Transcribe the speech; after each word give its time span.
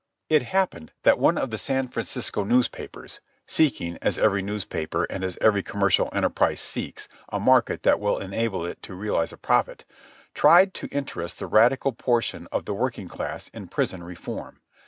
It 0.29 0.41
happened 0.41 0.93
that 1.03 1.19
one 1.19 1.37
of 1.37 1.51
the 1.51 1.59
San 1.59 1.87
Francisco 1.87 2.43
newspapers 2.43 3.19
(seeking, 3.45 3.99
as 4.01 4.17
every 4.17 4.41
newspaper 4.41 5.03
and 5.11 5.23
as 5.23 5.37
every 5.41 5.61
commercial 5.61 6.09
enterprise 6.11 6.59
seeks, 6.59 7.07
a 7.29 7.39
market 7.39 7.83
that 7.83 7.99
will 7.99 8.17
enable 8.17 8.65
it 8.65 8.81
to 8.81 8.95
realize 8.95 9.31
a 9.31 9.37
profit) 9.37 9.85
tried 10.33 10.73
to 10.73 10.87
interest 10.87 11.37
the 11.37 11.45
radical 11.45 11.91
portion 11.91 12.47
of 12.51 12.65
the 12.65 12.73
working 12.73 13.07
class 13.09 13.49
in 13.49 13.67
prison 13.67 14.01
reform. 14.03 14.61